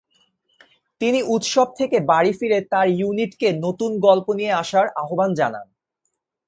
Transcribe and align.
তিনি 1.01 1.19
উৎসব 1.27 1.67
থেকে 1.77 1.97
বাড়ি 2.05 2.31
ফিরে 2.33 2.59
তার 2.71 2.87
ইউনিটকে 2.91 3.47
নতুন 3.65 3.91
গল্প 3.99 4.27
নিয়ে 4.33 4.53
আসার 4.53 4.85
আহ্বান 5.01 5.31
জানান। 5.33 5.67